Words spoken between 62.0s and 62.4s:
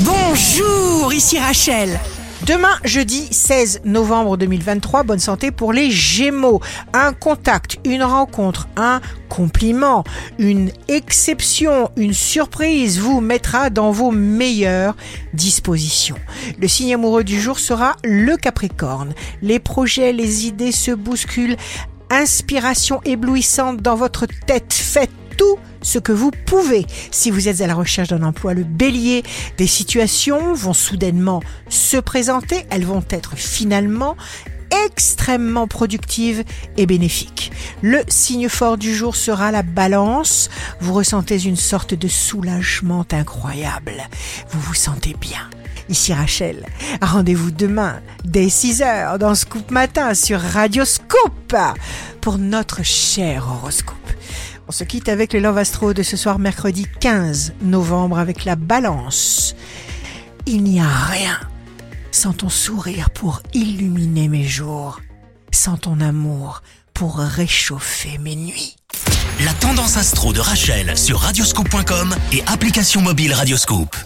sans